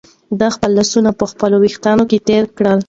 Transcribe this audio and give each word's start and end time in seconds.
ده 0.39 0.47
خپل 0.55 0.71
لاس 0.77 0.89
په 1.19 1.25
خپلو 1.31 1.55
وېښتانو 1.59 2.03
کې 2.09 2.17
تېر 2.27 2.43
کړ. 2.57 2.63